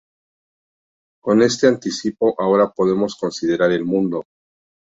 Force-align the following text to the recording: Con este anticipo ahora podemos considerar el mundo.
Con 1.21 1.43
este 1.43 1.67
anticipo 1.67 2.33
ahora 2.41 2.71
podemos 2.71 3.15
considerar 3.15 3.71
el 3.71 3.85
mundo. 3.85 4.25